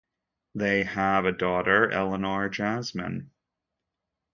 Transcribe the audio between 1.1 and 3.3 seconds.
a daughter, Eleanor Jasmine.